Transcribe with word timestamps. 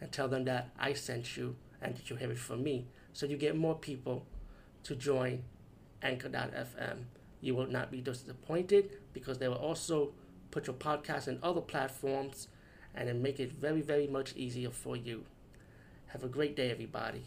and 0.00 0.10
tell 0.12 0.28
them 0.28 0.44
that 0.44 0.70
I 0.78 0.92
sent 0.92 1.36
you 1.36 1.56
and 1.80 1.96
that 1.96 2.10
you 2.10 2.16
have 2.16 2.30
it 2.30 2.38
from 2.38 2.62
me. 2.62 2.86
So 3.12 3.26
you 3.26 3.36
get 3.36 3.56
more 3.56 3.74
people 3.74 4.26
to 4.84 4.94
join 4.94 5.44
Anchor.fm. 6.02 7.04
You 7.40 7.54
will 7.54 7.66
not 7.66 7.90
be 7.90 8.00
disappointed 8.00 8.90
because 9.12 9.38
they 9.38 9.48
will 9.48 9.56
also 9.56 10.12
put 10.50 10.66
your 10.66 10.76
podcast 10.76 11.28
in 11.28 11.38
other 11.42 11.60
platforms 11.60 12.48
and 12.94 13.08
then 13.08 13.22
make 13.22 13.40
it 13.40 13.52
very, 13.52 13.80
very 13.80 14.06
much 14.06 14.34
easier 14.36 14.70
for 14.70 14.96
you. 14.96 15.24
Have 16.08 16.22
a 16.22 16.28
great 16.28 16.54
day, 16.54 16.70
everybody. 16.70 17.24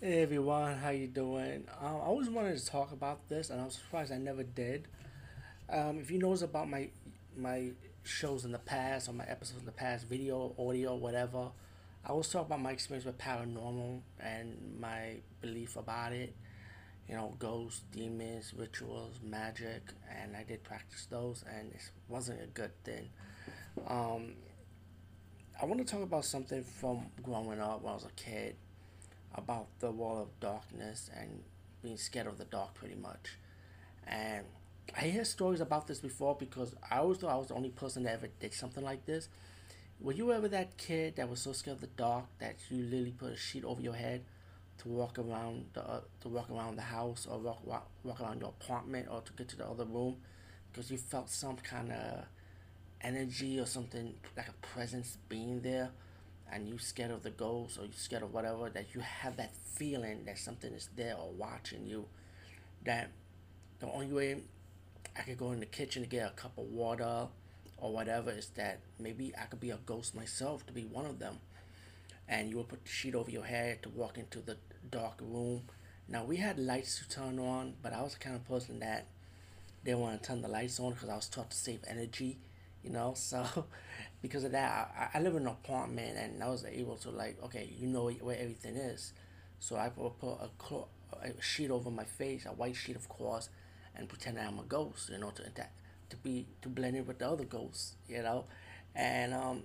Hey 0.00 0.22
everyone, 0.22 0.76
how 0.76 0.90
you 0.90 1.08
doing? 1.08 1.64
Um, 1.80 1.96
I 1.96 2.04
always 2.04 2.30
wanted 2.30 2.56
to 2.56 2.64
talk 2.64 2.92
about 2.92 3.28
this, 3.28 3.50
and 3.50 3.60
I 3.60 3.64
was 3.64 3.74
surprised 3.74 4.12
I 4.12 4.18
never 4.18 4.44
did. 4.44 4.86
Um, 5.68 5.98
if 5.98 6.08
you 6.10 6.20
knows 6.20 6.42
about 6.42 6.68
my 6.68 6.88
my 7.36 7.70
shows 8.08 8.44
in 8.44 8.52
the 8.52 8.58
past 8.58 9.08
or 9.08 9.12
my 9.12 9.24
episodes 9.24 9.60
in 9.60 9.66
the 9.66 9.72
past, 9.72 10.06
video, 10.06 10.54
audio, 10.58 10.94
whatever, 10.94 11.50
I 12.04 12.10
always 12.10 12.28
talk 12.28 12.46
about 12.46 12.60
my 12.60 12.72
experience 12.72 13.04
with 13.04 13.18
paranormal 13.18 14.00
and 14.18 14.76
my 14.80 15.16
belief 15.40 15.76
about 15.76 16.12
it. 16.12 16.34
You 17.08 17.14
know, 17.14 17.34
ghosts, 17.38 17.82
demons, 17.90 18.52
rituals, 18.56 19.18
magic, 19.22 19.82
and 20.20 20.36
I 20.36 20.42
did 20.42 20.62
practice 20.62 21.06
those, 21.10 21.42
and 21.50 21.72
it 21.72 21.80
wasn't 22.06 22.42
a 22.42 22.46
good 22.46 22.72
thing. 22.84 23.08
Um, 23.86 24.34
I 25.60 25.64
want 25.64 25.86
to 25.86 25.90
talk 25.90 26.02
about 26.02 26.26
something 26.26 26.62
from 26.62 27.06
growing 27.22 27.60
up 27.60 27.82
when 27.82 27.92
I 27.92 27.94
was 27.94 28.04
a 28.04 28.22
kid 28.22 28.56
about 29.34 29.68
the 29.80 29.90
wall 29.90 30.20
of 30.20 30.28
darkness 30.38 31.10
and 31.18 31.42
being 31.82 31.96
scared 31.96 32.26
of 32.26 32.36
the 32.36 32.44
dark 32.44 32.74
pretty 32.74 32.96
much. 32.96 33.38
And 34.06 34.44
I 34.98 35.02
hear 35.02 35.24
stories 35.24 35.60
about 35.60 35.86
this 35.86 36.00
before 36.00 36.34
because 36.34 36.74
I 36.90 36.98
always 36.98 37.18
thought 37.18 37.30
I 37.30 37.36
was 37.36 37.46
the 37.46 37.54
only 37.54 37.68
person 37.68 38.02
that 38.02 38.14
ever 38.14 38.26
did 38.40 38.52
something 38.52 38.82
like 38.82 39.06
this. 39.06 39.28
Were 40.00 40.12
you 40.12 40.32
ever 40.32 40.48
that 40.48 40.76
kid 40.76 41.14
that 41.16 41.28
was 41.28 41.40
so 41.40 41.52
scared 41.52 41.76
of 41.76 41.80
the 41.82 41.86
dark 41.86 42.24
that 42.40 42.56
you 42.68 42.82
literally 42.82 43.12
put 43.12 43.32
a 43.32 43.36
sheet 43.36 43.64
over 43.64 43.80
your 43.80 43.94
head 43.94 44.24
to 44.78 44.88
walk 44.88 45.20
around 45.20 45.66
the 45.74 45.88
uh, 45.88 46.00
to 46.22 46.28
walk 46.28 46.50
around 46.50 46.74
the 46.74 46.82
house 46.82 47.28
or 47.30 47.38
walk, 47.38 47.64
walk 47.64 47.88
walk 48.02 48.20
around 48.20 48.40
your 48.40 48.52
apartment 48.60 49.06
or 49.08 49.20
to 49.20 49.32
get 49.34 49.48
to 49.50 49.56
the 49.56 49.64
other 49.64 49.84
room 49.84 50.16
because 50.72 50.90
you 50.90 50.98
felt 50.98 51.30
some 51.30 51.56
kind 51.58 51.92
of 51.92 52.24
energy 53.00 53.60
or 53.60 53.66
something 53.66 54.14
like 54.36 54.48
a 54.48 54.66
presence 54.66 55.16
being 55.28 55.60
there 55.60 55.90
and 56.50 56.68
you 56.68 56.76
scared 56.76 57.12
of 57.12 57.22
the 57.22 57.30
ghost 57.30 57.78
or 57.78 57.84
you 57.84 57.92
scared 57.94 58.24
of 58.24 58.34
whatever, 58.34 58.68
that 58.68 58.96
you 58.96 59.00
have 59.00 59.36
that 59.36 59.54
feeling 59.54 60.24
that 60.24 60.38
something 60.38 60.72
is 60.72 60.88
there 60.96 61.14
or 61.16 61.30
watching 61.30 61.86
you, 61.86 62.06
that 62.84 63.10
the 63.78 63.86
only 63.92 64.12
way 64.12 64.36
I 65.18 65.22
could 65.22 65.38
go 65.38 65.52
in 65.52 65.60
the 65.60 65.66
kitchen 65.66 66.02
to 66.02 66.08
get 66.08 66.26
a 66.26 66.30
cup 66.30 66.56
of 66.58 66.64
water 66.66 67.28
or 67.78 67.92
whatever 67.92 68.30
is 68.30 68.48
that 68.56 68.80
maybe 68.98 69.32
I 69.40 69.44
could 69.44 69.60
be 69.60 69.70
a 69.70 69.78
ghost 69.86 70.14
myself 70.14 70.66
to 70.66 70.72
be 70.72 70.82
one 70.84 71.06
of 71.06 71.18
them. 71.18 71.38
And 72.28 72.50
you 72.50 72.58
would 72.58 72.68
put 72.68 72.84
the 72.84 72.90
sheet 72.90 73.14
over 73.14 73.30
your 73.30 73.44
head 73.44 73.82
to 73.82 73.88
walk 73.88 74.18
into 74.18 74.40
the 74.40 74.56
dark 74.90 75.20
room. 75.20 75.62
Now 76.08 76.24
we 76.24 76.36
had 76.36 76.58
lights 76.58 76.98
to 76.98 77.08
turn 77.08 77.38
on, 77.38 77.74
but 77.82 77.92
I 77.92 78.02
was 78.02 78.14
the 78.14 78.20
kind 78.20 78.36
of 78.36 78.46
person 78.46 78.80
that 78.80 79.06
didn't 79.84 80.00
want 80.00 80.22
to 80.22 80.28
turn 80.28 80.42
the 80.42 80.48
lights 80.48 80.78
on 80.80 80.92
because 80.92 81.08
I 81.08 81.16
was 81.16 81.28
taught 81.28 81.50
to 81.50 81.56
save 81.56 81.80
energy 81.88 82.38
you 82.82 82.90
know 82.90 83.12
so 83.16 83.44
because 84.22 84.44
of 84.44 84.52
that 84.52 85.10
I, 85.14 85.18
I 85.18 85.20
live 85.20 85.34
in 85.36 85.42
an 85.42 85.48
apartment 85.48 86.16
and 86.16 86.42
i 86.42 86.48
was 86.48 86.64
able 86.64 86.96
to 86.96 87.10
like 87.10 87.38
okay 87.44 87.70
you 87.78 87.86
know 87.86 88.10
where 88.10 88.36
everything 88.38 88.76
is 88.76 89.12
so 89.58 89.76
i 89.76 89.88
put, 89.88 90.12
a, 90.22 91.28
a 91.28 91.42
sheet 91.42 91.70
over 91.70 91.90
my 91.90 92.04
face 92.04 92.46
a 92.46 92.50
white 92.50 92.76
sheet 92.76 92.96
of 92.96 93.08
course 93.08 93.48
and 93.98 94.08
pretend 94.08 94.38
i'm 94.38 94.58
a 94.58 94.62
ghost 94.62 95.10
you 95.10 95.18
know 95.18 95.30
to 95.30 95.42
to 96.10 96.16
be 96.22 96.46
to 96.62 96.68
blend 96.68 96.96
in 96.96 97.06
with 97.06 97.18
the 97.18 97.28
other 97.28 97.44
ghosts 97.44 97.96
you 98.08 98.22
know? 98.22 98.44
And 98.94 99.34
um 99.34 99.62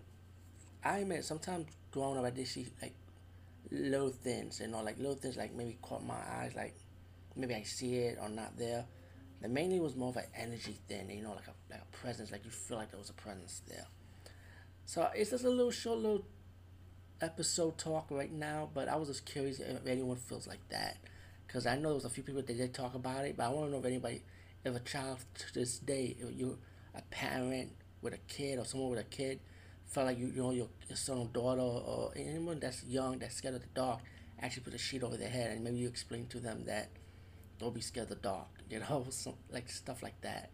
i 0.83 0.99
admit 0.99 1.23
sometimes 1.23 1.67
growing 1.91 2.17
up 2.17 2.25
i 2.25 2.29
did 2.29 2.47
see 2.47 2.67
like 2.81 2.93
little 3.71 4.09
things 4.09 4.59
you 4.59 4.67
know 4.67 4.81
like 4.83 4.97
little 4.97 5.15
things 5.15 5.37
like 5.37 5.53
maybe 5.55 5.77
caught 5.81 6.03
my 6.05 6.19
eyes 6.39 6.53
like 6.55 6.75
maybe 7.35 7.55
i 7.55 7.63
see 7.63 7.95
it 7.95 8.17
or 8.21 8.29
not 8.29 8.57
there. 8.57 8.85
The 9.41 9.49
mainly 9.49 9.81
was 9.81 9.95
more 9.95 10.09
of 10.09 10.15
an 10.15 10.23
energy 10.37 10.79
thing, 10.87 11.09
you 11.09 11.21
know, 11.21 11.31
like 11.31 11.47
a 11.47 11.53
like 11.69 11.81
a 11.81 11.97
presence, 11.97 12.31
like 12.31 12.45
you 12.45 12.51
feel 12.51 12.77
like 12.77 12.91
there 12.91 12.99
was 12.99 13.09
a 13.09 13.13
presence 13.13 13.61
there. 13.67 13.85
So 14.85 15.09
it's 15.13 15.31
just 15.31 15.43
a 15.43 15.49
little 15.49 15.71
short 15.71 15.99
little 15.99 16.25
episode 17.19 17.77
talk 17.77 18.07
right 18.09 18.31
now, 18.31 18.69
but 18.73 18.87
I 18.87 18.95
was 18.95 19.09
just 19.09 19.25
curious 19.25 19.59
if 19.59 19.85
anyone 19.85 20.15
feels 20.15 20.47
like 20.47 20.65
that, 20.69 20.97
because 21.53 21.67
I 21.67 21.75
know 21.75 21.91
there's 21.91 22.05
a 22.05 22.09
few 22.09 22.23
people 22.23 22.41
that 22.41 22.57
did 22.57 22.73
talk 22.73 22.95
about 22.95 23.25
it, 23.25 23.37
but 23.37 23.43
I 23.43 23.49
want 23.49 23.67
to 23.67 23.71
know 23.73 23.77
if 23.77 23.85
anybody, 23.85 24.23
if 24.65 24.75
a 24.75 24.79
child 24.79 25.19
to 25.37 25.53
this 25.53 25.77
day, 25.77 26.17
if 26.19 26.35
you 26.35 26.57
a 26.95 27.01
parent 27.11 27.69
with 28.01 28.15
a 28.15 28.17
kid 28.27 28.57
or 28.57 28.65
someone 28.65 28.89
with 28.89 28.99
a 28.99 29.03
kid, 29.03 29.39
felt 29.85 30.07
like 30.07 30.17
you, 30.17 30.27
you 30.27 30.41
know 30.41 30.49
your, 30.49 30.67
your 30.89 30.97
son 30.97 31.19
or 31.19 31.25
daughter 31.27 31.61
or 31.61 32.11
anyone 32.15 32.59
that's 32.59 32.83
young 32.85 33.19
that's 33.19 33.35
scared 33.35 33.53
of 33.53 33.61
the 33.61 33.67
dark 33.75 33.99
actually 34.41 34.63
put 34.63 34.73
a 34.73 34.79
sheet 34.79 35.03
over 35.03 35.15
their 35.15 35.29
head 35.29 35.51
and 35.51 35.63
maybe 35.63 35.77
you 35.77 35.87
explain 35.87 36.25
to 36.25 36.39
them 36.39 36.63
that 36.65 36.89
don't 37.59 37.75
be 37.75 37.81
scared 37.81 38.05
of 38.05 38.09
the 38.09 38.15
dark, 38.15 38.47
you 38.71 38.79
know, 38.79 39.05
some, 39.11 39.35
like 39.51 39.69
stuff 39.69 40.01
like 40.01 40.19
that. 40.21 40.49